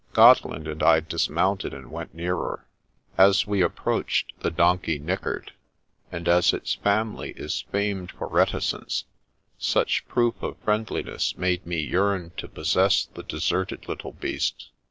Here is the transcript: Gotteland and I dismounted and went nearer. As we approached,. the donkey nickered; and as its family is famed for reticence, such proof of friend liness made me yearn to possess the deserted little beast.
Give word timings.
Gotteland 0.13 0.67
and 0.67 0.81
I 0.81 1.01
dismounted 1.01 1.75
and 1.75 1.91
went 1.91 2.15
nearer. 2.15 2.65
As 3.19 3.45
we 3.45 3.61
approached,. 3.61 4.33
the 4.39 4.49
donkey 4.49 4.97
nickered; 4.97 5.53
and 6.11 6.27
as 6.27 6.53
its 6.53 6.73
family 6.73 7.35
is 7.37 7.65
famed 7.71 8.09
for 8.11 8.25
reticence, 8.25 9.03
such 9.59 10.07
proof 10.07 10.41
of 10.41 10.57
friend 10.57 10.87
liness 10.87 11.37
made 11.37 11.67
me 11.67 11.81
yearn 11.81 12.31
to 12.37 12.47
possess 12.47 13.05
the 13.13 13.21
deserted 13.21 13.87
little 13.87 14.13
beast. 14.13 14.71